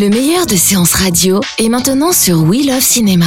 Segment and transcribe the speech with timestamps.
[0.00, 3.26] Le meilleur de séances radio est maintenant sur We Love Cinéma.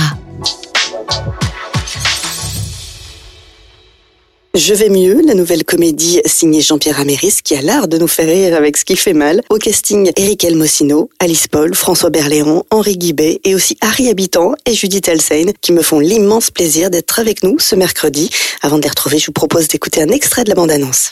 [4.53, 8.27] Je vais mieux, la nouvelle comédie signée Jean-Pierre Améris qui a l'art de nous faire
[8.27, 9.41] rire avec ce qui fait mal.
[9.49, 14.73] Au casting, Eric Elmosino, Alice Paul, François Berléand, Henri Guibet et aussi Harry Habitant et
[14.73, 18.29] Judith Elsein qui me font l'immense plaisir d'être avec nous ce mercredi.
[18.61, 21.09] Avant de les retrouver, je vous propose d'écouter un extrait de la bande-annonce.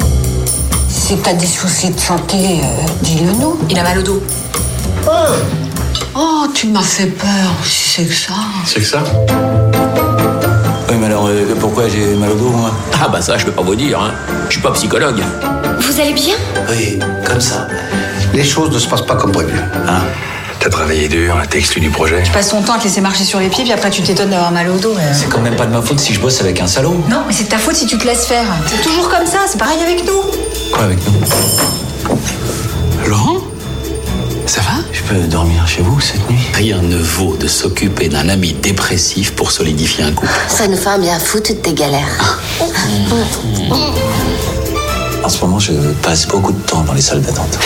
[0.87, 3.57] Si t'as des soucis de santé, euh, dis-le nous.
[3.69, 4.23] Il a mal au dos.
[6.15, 7.27] Oh, tu m'as fait peur.
[7.63, 8.33] Si c'est que ça.
[8.65, 9.03] C'est que ça
[10.89, 12.71] Oui, mais alors, euh, pourquoi j'ai mal au dos, moi?
[13.01, 14.11] Ah bah ça, je peux pas vous dire, hein.
[14.47, 15.21] Je suis pas psychologue.
[15.79, 16.35] Vous allez bien?
[16.69, 17.67] Oui, comme ça.
[18.33, 19.57] Les choses ne se passent pas comme prévu.
[19.87, 20.01] Hein
[20.59, 22.21] T'as travaillé dur, t'es exclu du projet.
[22.23, 24.29] Tu passes ton temps à te laisser marcher sur les pieds, puis après tu t'étonnes
[24.31, 24.91] d'avoir mal au dos.
[24.93, 25.13] euh.
[25.13, 27.01] C'est quand même pas de ma faute si je bosse avec un salaud.
[27.09, 28.43] Non, mais c'est de ta faute si tu te laisses faire.
[28.67, 30.21] C'est toujours comme ça, c'est pareil avec nous.
[30.73, 31.13] Quoi avec nous?
[33.07, 33.37] Laurent?
[35.09, 39.51] Peux dormir chez vous cette nuit Rien ne vaut de s'occuper d'un ami dépressif pour
[39.51, 40.31] solidifier un couple.
[40.47, 42.39] Ça nous fait un bien fou toutes tes galères.
[45.23, 47.57] En ce moment, je passe beaucoup de temps dans les salles d'attente.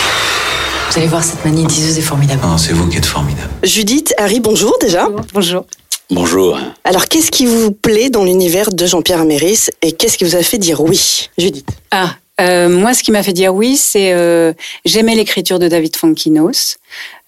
[0.90, 2.40] Vous allez voir, cette manie diseuse est formidable.
[2.44, 3.50] Non, c'est vous qui êtes formidable.
[3.64, 5.10] Judith, Harry, bonjour déjà.
[5.34, 5.66] Bonjour.
[6.12, 6.58] Bonjour.
[6.86, 10.44] Alors, qu'est-ce qui vous plaît dans l'univers de Jean-Pierre Améris et qu'est-ce qui vous a
[10.44, 11.68] fait dire oui Judith?
[11.92, 14.54] Ah, euh, moi, ce qui m'a fait dire oui, c'est euh,
[14.86, 16.78] j'aimais l'écriture de David Fonkinos.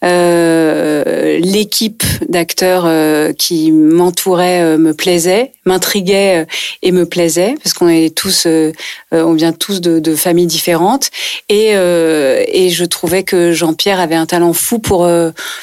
[0.04, 6.46] Euh, L'équipe d'acteurs euh, qui m'entourait euh, me plaisait, m'intriguait euh,
[6.84, 8.72] et me plaisait parce qu'on est tous, euh,
[9.14, 11.10] euh, on vient tous de, de familles différentes
[11.50, 15.10] et et je trouvais que Jean-Pierre avait un talent fou pour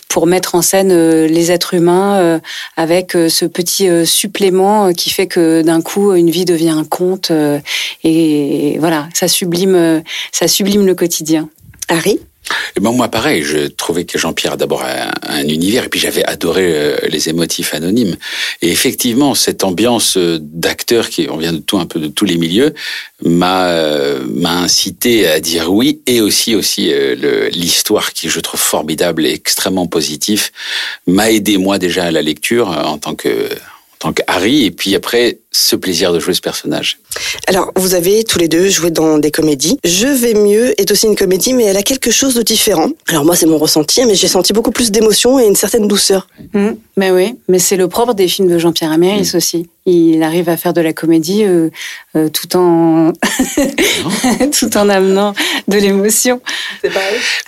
[0.09, 2.41] pour mettre en scène les êtres humains
[2.77, 7.59] avec ce petit supplément qui fait que d'un coup une vie devient un conte euh,
[8.05, 11.49] et voilà, ça sublime, ça sublime le quotidien.
[11.89, 12.21] Harry?
[12.77, 16.01] Et ben moi pareil, je trouvais que Jean-Pierre a d'abord un, un univers et puis
[16.01, 18.17] j'avais adoré euh, les émotifs anonymes.
[18.63, 22.25] Et effectivement, cette ambiance euh, d'acteurs qui on vient de tout un peu de tous
[22.25, 22.75] les milieux
[23.25, 28.61] m'a euh, m'a incité à dire oui et aussi aussi euh, l'histoire qui je trouve
[28.61, 30.53] formidable et extrêmement positif
[31.07, 33.49] m'a aidé moi déjà à la lecture en tant que
[34.03, 36.99] tant que Harry et puis après ce plaisir de jouer ce personnage.
[37.47, 39.79] Alors, vous avez tous les deux joué dans des comédies.
[39.85, 42.89] Je vais mieux est aussi une comédie, mais elle a quelque chose de différent.
[43.09, 46.27] Alors moi, c'est mon ressenti, mais j'ai senti beaucoup plus d'émotion et une certaine douceur.
[46.53, 46.71] Mm.
[46.97, 49.69] Mais oui, mais c'est le propre des films de Jean-Pierre Améris aussi.
[49.87, 51.71] Il arrive à faire de la comédie euh,
[52.17, 53.13] euh, tout en
[54.59, 55.35] tout en amenant
[55.69, 56.41] de l'émotion.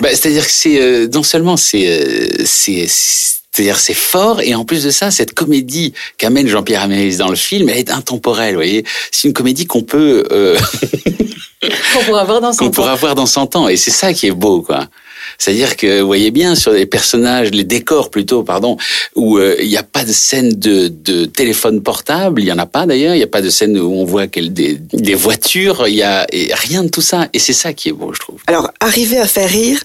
[0.00, 2.86] Bah, c'est-à-dire que c'est euh, non seulement c'est euh, c'est
[3.54, 7.36] c'est-à-dire c'est fort et en plus de ça cette comédie qu'amène Jean-Pierre Améris dans le
[7.36, 8.84] film elle est intemporelle vous voyez.
[9.12, 10.58] C'est une comédie qu'on peut euh,
[11.94, 14.26] Qu'on pourra voir dans son qu'on pourra voir dans 100 ans et c'est ça qui
[14.26, 14.88] est beau quoi
[15.38, 18.76] c'est-à-dire que vous voyez bien sur les personnages, les décors plutôt, pardon,
[19.14, 22.58] où euh, il n'y a pas de scène de, de téléphone portable, il y en
[22.58, 25.86] a pas d'ailleurs, il n'y a pas de scène où on voit des, des voitures,
[25.88, 27.28] il y a rien de tout ça.
[27.32, 28.40] Et c'est ça qui est beau, je trouve.
[28.46, 29.80] Alors, arriver à faire rire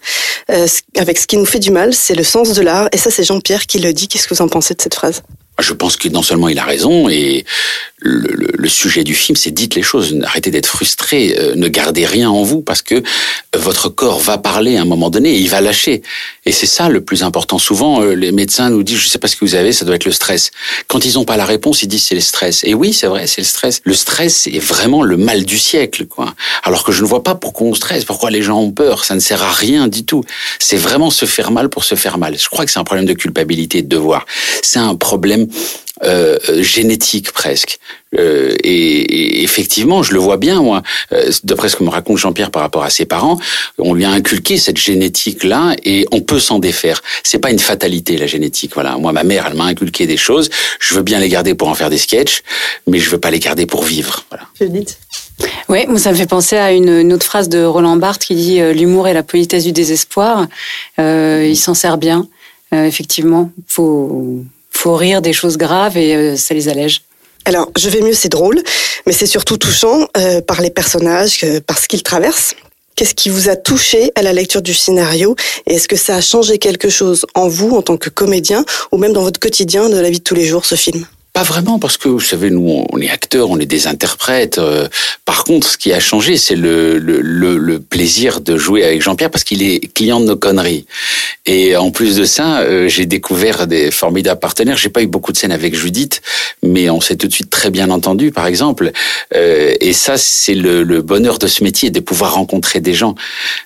[0.52, 0.68] euh,
[0.98, 2.90] avec ce qui nous fait du mal, c'est le sens de l'art.
[2.92, 4.08] Et ça, c'est Jean-Pierre qui le dit.
[4.08, 5.22] Qu'est-ce que vous en pensez de cette phrase?
[5.62, 7.46] Je pense que non seulement il a raison, et
[7.98, 11.68] le, le- le sujet du film, c'est dites les choses, arrêtez d'être frustré, euh, ne
[11.68, 13.02] gardez rien en vous, parce que
[13.56, 16.02] votre corps va parler à un moment donné, et il va lâcher.
[16.46, 17.60] Et c'est ça le plus important.
[17.60, 19.96] Souvent, euh, les médecins nous disent, je sais pas ce que vous avez, ça doit
[19.96, 20.52] être le stress.
[20.88, 22.64] Quand ils n'ont pas la réponse, ils disent c'est le stress.
[22.64, 23.82] Et oui, c'est vrai, c'est le stress.
[23.84, 26.34] Le stress est vraiment le mal du siècle, quoi.
[26.64, 29.04] Alors que je ne vois pas pourquoi on stresse, pourquoi les gens ont peur.
[29.04, 30.24] Ça ne sert à rien du tout.
[30.60, 32.38] C'est vraiment se faire mal pour se faire mal.
[32.40, 34.26] Je crois que c'est un problème de culpabilité, de devoir.
[34.64, 35.48] C'est un problème
[36.04, 37.80] euh, euh, génétique presque.
[38.18, 42.18] Euh, et, et effectivement, je le vois bien, moi, euh, d'après ce que me raconte
[42.18, 43.38] Jean-Pierre par rapport à ses parents,
[43.78, 47.02] on lui a inculqué cette génétique-là et on peut s'en défaire.
[47.24, 48.72] C'est pas une fatalité, la génétique.
[48.74, 48.98] Voilà.
[48.98, 50.50] Moi, ma mère, elle m'a inculqué des choses.
[50.80, 52.42] Je veux bien les garder pour en faire des sketchs,
[52.88, 54.26] mais je veux pas les garder pour vivre.
[54.30, 54.46] Voilà.
[55.70, 58.36] Oui, moi ça me fait penser à une, une autre phrase de Roland Barthes qui
[58.36, 60.48] dit euh, l'humour est la politesse du désespoir.
[61.00, 62.28] Euh, il s'en sert bien,
[62.74, 63.50] Euh, effectivement.
[63.68, 64.44] Faut
[64.80, 67.02] faut rire des choses graves et euh, ça les allège.
[67.44, 68.62] Alors, je vais mieux, c'est drôle,
[69.06, 72.56] mais c'est surtout touchant euh, par les personnages, euh, par ce qu'ils traversent.
[72.96, 75.36] Qu'est-ce qui vous a touché à la lecture du scénario
[75.68, 78.98] Et est-ce que ça a changé quelque chose en vous, en tant que comédien, ou
[78.98, 81.06] même dans votre quotidien de la vie de tous les jours, ce film?
[81.40, 84.58] Pas vraiment, parce que vous savez, nous, on est acteurs, on est des interprètes.
[84.58, 84.90] Euh,
[85.24, 89.64] par contre, ce qui a changé, c'est le, plaisir de jouer avec Jean-Pierre, parce qu'il
[89.64, 90.86] est client de nos conneries.
[91.46, 94.76] Et en plus de ça, euh, j'ai découvert des formidables partenaires.
[94.76, 96.22] J'ai pas eu beaucoup de scènes avec Judith,
[96.62, 98.92] mais on s'est tout de suite très bien entendu, par exemple.
[99.34, 103.16] Euh, et ça, c'est le, bonheur de ce métier, de pouvoir rencontrer des gens,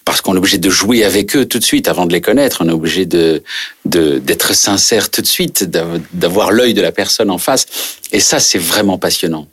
[0.05, 2.59] parce qu'on est obligé de jouer avec eux tout de suite avant de les connaître.
[2.63, 5.65] On est obligé d'être sincère tout de suite,
[6.13, 7.62] d'avoir l'œil de la personne en face.
[8.11, 9.47] Et ça, c'est vraiment passionnant.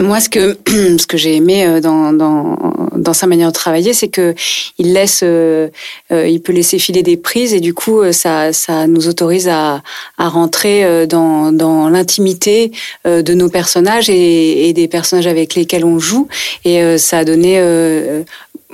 [0.00, 0.58] Moi, ce que
[0.98, 4.34] ce que j'ai aimé euh, dans, dans, sa manière de travailler, c'est que
[4.78, 5.68] il laisse, euh,
[6.10, 9.82] euh, il peut laisser filer des prises et du coup, ça ça nous autorise à
[10.18, 12.72] à rentrer dans dans l'intimité
[13.04, 16.26] de nos personnages et, des personnages avec lesquels on joue
[16.64, 17.60] et ça a donné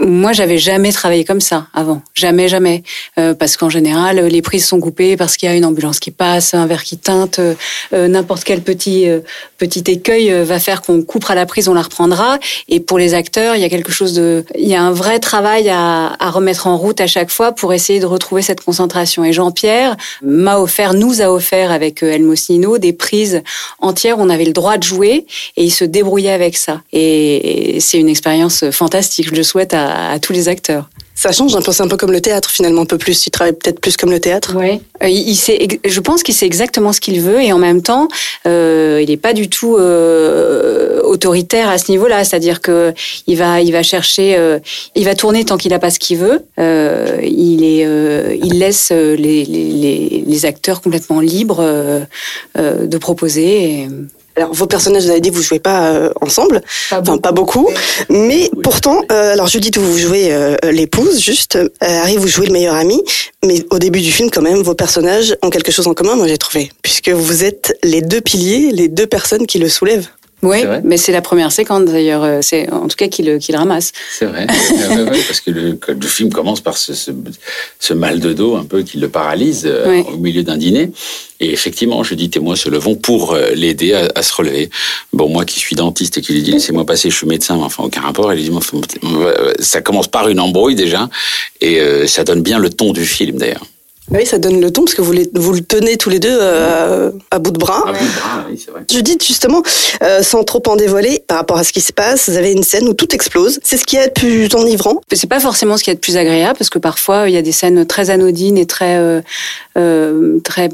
[0.01, 2.83] moi, j'avais jamais travaillé comme ça avant, jamais, jamais,
[3.19, 6.11] euh, parce qu'en général, les prises sont coupées parce qu'il y a une ambulance qui
[6.11, 7.55] passe, un verre qui teinte, euh,
[7.93, 9.07] euh, n'importe quel petit
[9.59, 12.39] petit écueil va faire qu'on coupera la prise, on la reprendra.
[12.69, 15.19] Et pour les acteurs, il y a quelque chose de, il y a un vrai
[15.19, 19.23] travail à, à remettre en route à chaque fois pour essayer de retrouver cette concentration.
[19.25, 23.43] Et Jean-Pierre m'a offert, nous a offert avec El Mosnino des prises
[23.79, 24.19] entières.
[24.19, 25.27] Où on avait le droit de jouer
[25.57, 26.81] et il se débrouillait avec ça.
[26.93, 29.29] Et, et c'est une expérience fantastique.
[29.29, 30.89] Je le souhaite à à, tous les acteurs.
[31.15, 33.27] Ça change un peu, c'est un peu comme le théâtre finalement, un peu plus.
[33.27, 34.55] Il travaille peut-être plus comme le théâtre.
[34.57, 37.83] Oui, euh, il, sait, je pense qu'il sait exactement ce qu'il veut et en même
[37.83, 38.09] temps,
[38.47, 42.25] euh, il n'est pas du tout euh, autoritaire à ce niveau-là.
[42.25, 42.95] C'est-à-dire que
[43.27, 44.39] il va, il va chercher,
[44.95, 46.43] il va tourner tant qu'il n'a pas ce qu'il veut.
[46.57, 51.63] il est, il laisse les, les, les, acteurs complètement libres
[52.57, 53.89] de proposer.
[54.37, 57.33] Alors vos personnages, vous avez dit que vous jouez pas euh, ensemble, pas enfin pas
[57.33, 57.69] beaucoup,
[58.09, 62.75] mais pourtant, euh, alors Judith vous jouez euh, l'épouse, juste, Harry vous jouez le meilleur
[62.75, 63.03] ami,
[63.45, 66.29] mais au début du film quand même, vos personnages ont quelque chose en commun, moi
[66.29, 70.09] j'ai trouvé, puisque vous êtes les deux piliers, les deux personnes qui le soulèvent.
[70.43, 72.25] Oui, mais c'est la première séquence d'ailleurs.
[72.25, 73.93] Euh, c'est en tout cas qui le, qui le ramasse.
[74.11, 74.47] C'est vrai,
[75.27, 77.11] parce que le, le, film commence par ce, ce,
[77.79, 80.93] ce, mal de dos un peu qui le paralyse euh, au milieu d'un dîner.
[81.41, 84.71] Et effectivement, je dis témoins se levons pour euh, l'aider à, à, se relever.
[85.13, 87.65] Bon, moi qui suis dentiste et qui lui dis laissez-moi passer, je suis médecin, mais
[87.65, 88.33] enfin aucun rapport.
[88.33, 88.51] Elle dit
[89.59, 91.09] ça commence par une embrouille déjà,
[91.61, 93.65] et ça donne bien le ton du film d'ailleurs.
[94.13, 96.37] Oui, ça donne le ton parce que vous, les, vous le tenez tous les deux
[96.41, 97.85] euh, à bout de bras.
[97.87, 98.83] À bout de bras, oui, c'est vrai.
[98.91, 99.63] Je dis justement,
[100.03, 102.65] euh, sans trop en dévoiler, par rapport à ce qui se passe, vous avez une
[102.65, 103.61] scène où tout explose.
[103.63, 105.01] C'est ce qui est le plus enivrant.
[105.13, 107.43] C'est pas forcément ce qui est le plus agréable parce que parfois il y a
[107.43, 109.21] des scènes très anodines et très euh,
[109.77, 110.71] euh très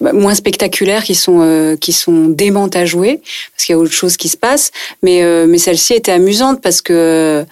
[0.00, 3.22] moins spectaculaires qui sont euh, qui sont démentes à jouer
[3.56, 4.72] parce qu'il y a autre chose qui se passe.
[5.02, 7.46] Mais mais celle-ci était amusante parce que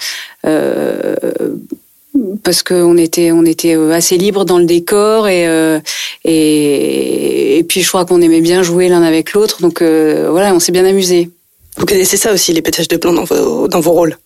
[2.42, 5.80] parce qu'on était on était euh, assez libre dans le décor et euh,
[6.24, 10.54] et, et puis je crois qu'on aimait bien jouer l'un avec l'autre donc euh, voilà
[10.54, 11.30] on s'est bien amusé.
[11.78, 14.16] Vous connaissez ça aussi les pétages de plomb dans vos dans vos rôles?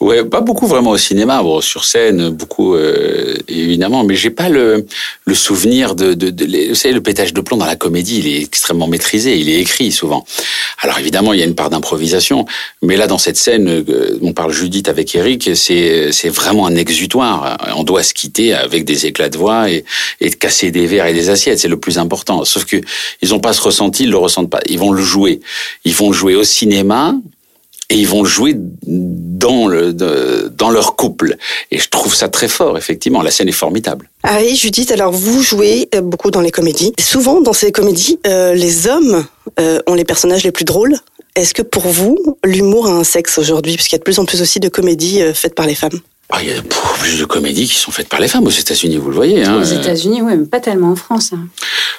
[0.00, 4.50] Ouais, pas beaucoup vraiment au cinéma, bon, sur scène beaucoup euh, évidemment, mais j'ai pas
[4.50, 4.84] le,
[5.24, 8.26] le souvenir de, de, de, vous savez le pétage de plomb dans la comédie, il
[8.26, 10.26] est extrêmement maîtrisé, il est écrit souvent.
[10.82, 12.44] Alors évidemment il y a une part d'improvisation,
[12.82, 16.76] mais là dans cette scène, euh, on parle Judith avec Eric, c'est c'est vraiment un
[16.76, 17.56] exutoire.
[17.74, 19.86] On doit se quitter avec des éclats de voix et,
[20.20, 22.44] et casser des verres et des assiettes, c'est le plus important.
[22.44, 22.76] Sauf que
[23.22, 24.60] ils ont pas ce ressenti, ils le ressentent pas.
[24.68, 25.40] Ils vont le jouer,
[25.84, 27.14] ils vont le jouer au cinéma
[27.88, 31.36] et ils vont jouer dans, le, dans leur couple.
[31.70, 33.22] Et je trouve ça très fort, effectivement.
[33.22, 34.10] La scène est formidable.
[34.22, 36.92] Ah oui, Judith, alors vous jouez euh, beaucoup dans les comédies.
[36.98, 39.24] Souvent, dans ces comédies, euh, les hommes
[39.60, 40.96] euh, ont les personnages les plus drôles.
[41.36, 43.74] Est-ce que pour vous, l'humour a un sexe aujourd'hui?
[43.74, 46.00] Puisqu'il y a de plus en plus aussi de comédies faites par les femmes.
[46.30, 48.96] Ah, il y a plus de comédies qui sont faites par les femmes aux États-Unis,
[48.96, 49.44] vous le voyez.
[49.44, 49.60] Hein.
[49.60, 51.32] Aux États-Unis, oui, mais pas tellement en France.
[51.32, 51.46] Hein.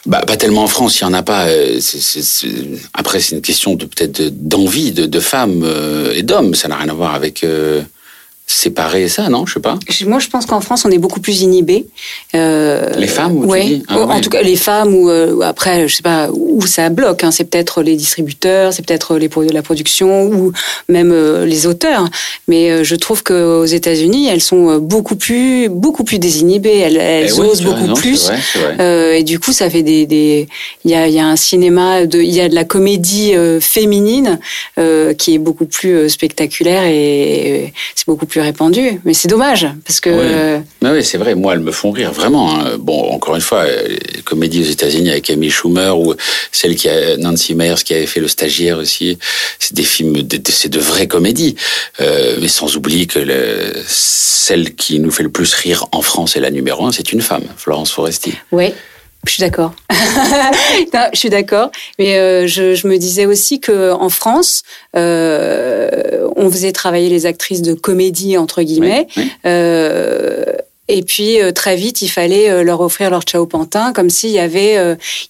[0.05, 1.47] Bah, pas tellement en France, il y en a pas.
[1.47, 1.79] Euh,
[2.93, 6.55] après, c'est une question de peut-être d'envie de, de, femmes euh, et d'hommes.
[6.55, 7.43] Ça n'a rien à voir avec.
[7.45, 7.83] Euh,
[8.47, 9.77] séparer ça, non Je sais pas.
[10.05, 11.85] Moi, je pense qu'en France, on est beaucoup plus inhibé.
[12.33, 13.81] Euh, les femmes, ou ouais.
[13.89, 17.25] Ah en tout cas, les femmes ou euh, après, je sais pas où ça bloque.
[17.25, 17.31] Hein.
[17.31, 20.53] C'est peut-être les distributeurs, c'est peut-être les la production ou
[20.87, 22.07] même euh, les auteurs.
[22.47, 26.77] Mais euh, je trouve que aux États-Unis, elles sont beaucoup plus, beaucoup plus désinhibées.
[26.77, 28.27] Elles, elles eh osent beaucoup plus.
[28.27, 28.39] Vrai,
[28.77, 29.19] vrai.
[29.19, 30.47] et du coup, ça fait des, des.
[30.85, 33.33] Il y a, il y a un cinéma de, il y a de la comédie
[33.59, 34.39] féminine
[35.17, 38.99] qui est beaucoup plus spectaculaire et c'est beaucoup plus répandu.
[39.05, 40.09] Mais c'est dommage, parce que...
[40.09, 41.35] Oui, oui c'est vrai.
[41.35, 42.55] Moi, elles me font rire, vraiment.
[42.55, 42.77] Hein.
[42.79, 46.13] Bon, encore une fois, les comédies aux États-Unis avec Amy Schumer ou
[46.51, 49.17] celle qui a Nancy Meyers qui avait fait Le Stagiaire aussi,
[49.59, 50.15] c'est des films,
[50.49, 51.55] c'est de vraies comédies.
[52.01, 56.35] Euh, mais sans oublier que le, celle qui nous fait le plus rire en France
[56.35, 58.33] et la numéro un, c'est une femme, Florence Foresti.
[58.51, 58.73] Oui.
[59.27, 59.73] Je suis d'accord.
[61.13, 61.71] je suis d'accord.
[61.99, 64.63] Mais euh, je, je, me disais aussi que en France,
[64.95, 69.07] euh, on faisait travailler les actrices de comédie entre guillemets.
[69.45, 70.45] Euh,
[70.87, 74.77] et puis très vite, il fallait leur offrir leur Chao Pantin, comme s'il y avait,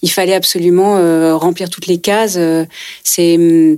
[0.03, 2.37] il fallait absolument remplir toutes les cases.
[3.03, 3.77] c'est hum,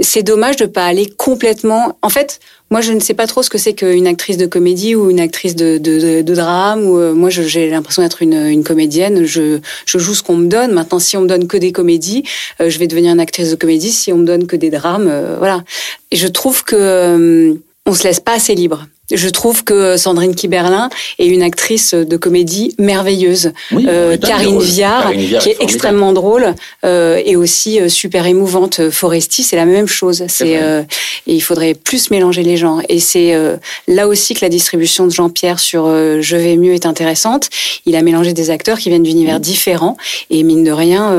[0.00, 1.98] c'est dommage de pas aller complètement.
[2.02, 4.94] En fait, moi, je ne sais pas trop ce que c'est qu'une actrice de comédie
[4.94, 6.84] ou une actrice de, drame.
[6.86, 9.24] Euh, moi, j'ai l'impression d'être une, comédienne.
[9.24, 10.72] Je, je joue ce qu'on me donne.
[10.72, 12.24] Maintenant, si on me donne que des comédies,
[12.60, 13.92] euh, je vais devenir une actrice de comédie.
[13.92, 15.62] Si on me donne que des drames, euh, voilà.
[16.10, 18.86] Et je trouve que on se laisse pas assez libre.
[19.12, 20.88] Je trouve que Sandrine Kiberlin
[21.18, 23.52] est une actrice de comédie merveilleuse.
[23.72, 26.54] euh, Karine, Viard, qui est extrêmement drôle
[26.84, 28.90] euh, et aussi euh, super émouvante.
[28.90, 30.24] Foresti, c'est la même chose.
[30.28, 30.82] C'est euh,
[31.26, 32.80] et il faudrait plus mélanger les genres.
[32.88, 36.74] Et c'est euh, là aussi que la distribution de Jean-Pierre sur euh, Je vais mieux
[36.74, 37.48] est intéressante.
[37.86, 39.42] Il a mélangé des acteurs qui viennent d'univers mmh.
[39.42, 39.96] différents
[40.30, 41.14] et mine de rien,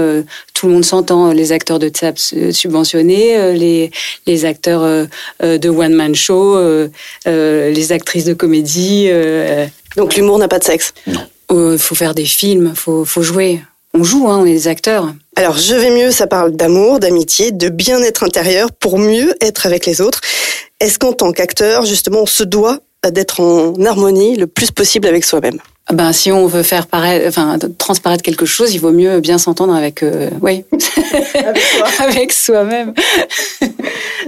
[0.53, 1.31] tout le monde s'entend.
[1.31, 2.17] Les acteurs de TSAP
[2.51, 3.91] subventionnés, les
[4.25, 5.07] les acteurs
[5.41, 6.57] de one man show,
[7.25, 9.07] les actrices de comédie.
[9.09, 10.93] Euh, Donc l'humour n'a pas de sexe?
[11.07, 11.21] Non.
[11.49, 13.61] Il euh, faut faire des films, faut, faut jouer.
[13.93, 15.13] On joue, hein, on est des acteurs.
[15.35, 19.85] Alors, Je vais mieux, ça parle d'amour, d'amitié, de bien-être intérieur pour mieux être avec
[19.85, 20.21] les autres.
[20.79, 22.79] Est-ce qu'en tant qu'acteur, justement, on se doit
[23.11, 25.59] d'être en harmonie le plus possible avec soi-même?
[25.91, 29.73] Ben, si on veut faire paraître, enfin, transparaître quelque chose, il vaut mieux bien s'entendre
[29.73, 30.63] avec, euh, oui,
[31.99, 32.93] avec soi-même.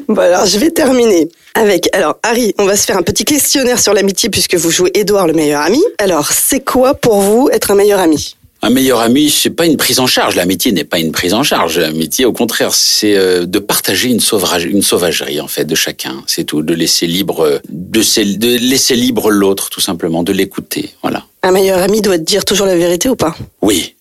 [0.10, 3.80] bon, alors, je vais terminer avec, alors, Harry, on va se faire un petit questionnaire
[3.80, 5.82] sur l'amitié puisque vous jouez Édouard, le meilleur ami.
[5.98, 8.36] Alors, c'est quoi pour vous être un meilleur ami?
[8.62, 10.36] Un meilleur ami, c'est pas une prise en charge.
[10.36, 11.80] L'amitié n'est pas une prise en charge.
[11.80, 16.24] L'amitié, au contraire, c'est euh, de partager une, sauvage, une sauvagerie en fait de chacun.
[16.28, 20.90] C'est tout, de laisser libre, de, de laisser libre l'autre, tout simplement, de l'écouter.
[21.02, 21.26] Voilà.
[21.46, 23.96] Un meilleur ami doit te dire toujours la vérité ou pas Oui.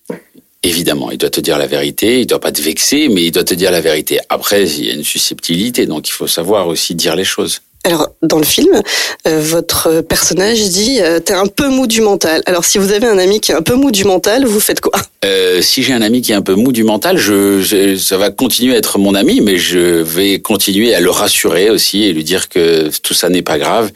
[0.63, 3.43] Évidemment, il doit te dire la vérité, il doit pas te vexer, mais il doit
[3.43, 4.17] te dire la vérité.
[4.29, 7.61] Après, il y a une susceptibilité, donc il faut savoir aussi dire les choses.
[7.85, 8.81] Alors, dans le film,
[9.27, 12.41] euh, votre personnage dit euh, T'es un peu mou du mental.
[12.47, 14.81] Alors, si vous avez un ami qui est un peu mou du mental, vous faites
[14.81, 14.99] quoi?
[15.23, 18.31] Euh, Si j'ai un ami qui est un peu mou du mental, je, ça va
[18.31, 22.23] continuer à être mon ami, mais je vais continuer à le rassurer aussi et lui
[22.23, 23.91] dire que tout ça n'est pas grave.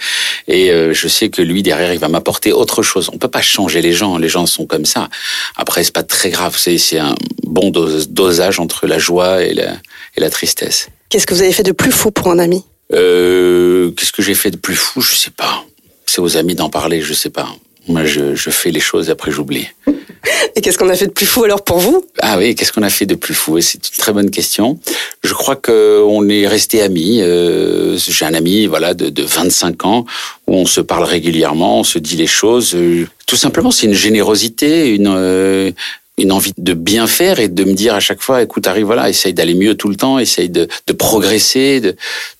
[0.47, 3.09] Et euh, je sais que lui, derrière, il va m'apporter autre chose.
[3.11, 4.19] On peut pas changer les gens.
[4.19, 5.09] Les gens sont comme ça.
[5.55, 6.55] Après, c'est pas très grave.
[6.59, 9.71] C'est un bon dosage entre la joie et la,
[10.15, 10.89] et la tristesse.
[11.09, 12.63] Qu'est-ce que vous avez fait de plus fou pour un ami?
[12.93, 15.01] Euh, Qu'est-ce que j'ai fait de plus fou?
[15.01, 15.65] Je sais pas.
[16.05, 17.47] C'est aux amis d'en parler, je sais pas.
[17.87, 19.67] Moi, je, je fais les choses et après j'oublie.
[20.55, 22.05] Et qu'est-ce qu'on a fait de plus fou alors pour vous?
[22.19, 23.61] Ah oui, qu'est-ce qu'on a fait de plus fou?
[23.61, 24.77] C'est une très bonne question.
[25.23, 27.21] Je crois qu'on est resté amis.
[27.21, 30.05] Euh, J'ai un ami, voilà, de, de 25 ans
[30.47, 32.75] où on se parle régulièrement, on se dit les choses.
[32.75, 35.71] Euh, tout simplement, c'est une générosité, une euh,
[36.17, 39.09] une envie de bien faire et de me dire à chaque fois, écoute, arrive, voilà,
[39.09, 41.95] essaye d'aller mieux tout le temps, essaye de, de progresser, de,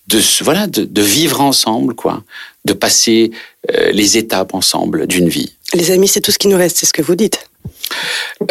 [0.10, 2.24] de voilà, de, de, vivre ensemble, quoi,
[2.66, 3.32] de passer
[3.72, 5.54] euh, les étapes ensemble d'une vie.
[5.74, 7.46] Les amis, c'est tout ce qui nous reste, c'est ce que vous dites.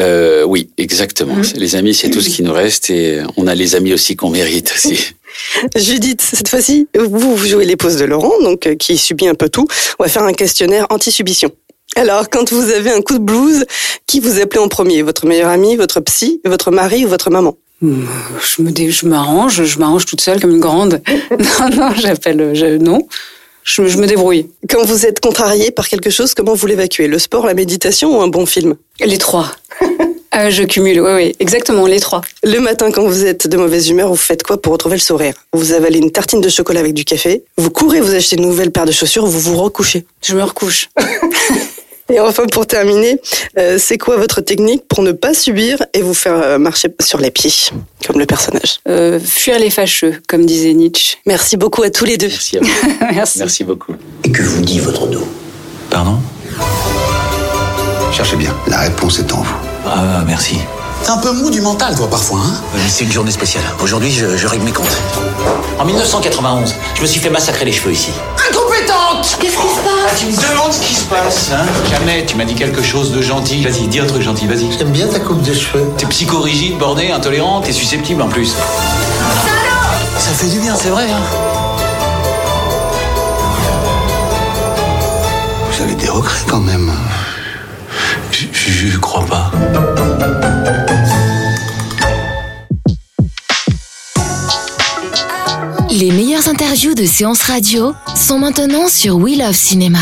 [0.01, 1.35] Euh, oui, exactement.
[1.35, 1.53] Mmh.
[1.57, 4.31] Les amis, c'est tout ce qui nous reste et on a les amis aussi qu'on
[4.31, 5.15] mérite aussi.
[5.77, 9.49] Judith, cette fois-ci, vous, vous jouez l'épouse de Laurent, donc euh, qui subit un peu
[9.49, 9.67] tout.
[9.99, 11.51] On va faire un questionnaire anti-subition.
[11.97, 13.65] Alors, quand vous avez un coup de blues,
[14.07, 15.03] qui vous appelez en premier?
[15.03, 17.57] Votre meilleur ami, votre psy, votre mari ou votre maman?
[17.81, 21.01] Je me je m'arrange, je m'arrange toute seule comme une grande.
[21.31, 23.07] non, non, j'appelle, je, non.
[23.63, 24.49] Je, je, me débrouille.
[24.69, 27.07] Quand vous êtes contrarié par quelque chose, comment vous l'évacuez?
[27.07, 28.77] Le sport, la méditation ou un bon film?
[28.99, 29.53] Les trois.
[30.35, 32.23] euh, je cumule, oui, oui, exactement, les trois.
[32.43, 35.35] Le matin, quand vous êtes de mauvaise humeur, vous faites quoi pour retrouver le sourire?
[35.53, 38.73] Vous avalez une tartine de chocolat avec du café, vous courez, vous achetez une nouvelle
[38.73, 40.07] paire de chaussures, vous vous recouchez.
[40.23, 40.89] Je me recouche.
[42.11, 43.21] Et enfin, pour terminer,
[43.59, 47.19] euh, c'est quoi votre technique pour ne pas subir et vous faire euh, marcher sur
[47.19, 47.53] les pieds,
[48.07, 48.81] comme le personnage?
[48.89, 51.19] Euh, Fuir les fâcheux, comme disait Nietzsche.
[51.27, 52.29] Merci beaucoup à tous les deux.
[52.29, 52.69] Merci à vous.
[53.15, 53.39] Merci.
[53.41, 53.95] Merci beaucoup.
[54.25, 55.29] Et que vous dit votre dos?
[55.91, 56.19] Pardon?
[58.13, 59.57] Cherchez bien, la réponse est en vous.
[59.87, 60.57] Ah, merci.
[61.05, 62.79] T'es un peu mou du mental, toi, parfois, hein?
[62.89, 63.63] C'est une journée spéciale.
[63.83, 64.97] Aujourd'hui, je, je, règle mes comptes.
[65.79, 68.11] En 1991, je me suis fait massacrer les cheveux ici.
[69.21, 72.37] Qu'est-ce qui se passe ah, Tu me demandes ce qui se passe, hein Jamais, tu
[72.37, 73.65] m'as dit quelque chose de gentil.
[73.65, 74.71] Vas-y, dis un truc gentil, vas-y.
[74.79, 75.91] J'aime bien ta coupe de cheveux.
[75.97, 78.51] T'es psychorigide, borné, intolérant, t'es susceptible en plus.
[78.51, 81.23] Salaud Ça fait du bien, c'est vrai, hein
[85.73, 86.93] Vous avez des regrets quand même.
[88.31, 89.51] Je crois pas.
[96.39, 99.99] Meilleures interviews de séances radio sont maintenant sur We Love Cinéma.